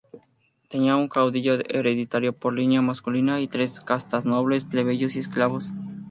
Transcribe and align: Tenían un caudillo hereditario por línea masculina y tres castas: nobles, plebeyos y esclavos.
Tenían 0.67 0.95
un 0.97 1.09
caudillo 1.09 1.53
hereditario 1.69 2.33
por 2.33 2.53
línea 2.55 2.81
masculina 2.81 3.39
y 3.39 3.47
tres 3.47 3.79
castas: 3.81 4.25
nobles, 4.25 4.65
plebeyos 4.65 5.15
y 5.15 5.19
esclavos. 5.19 5.73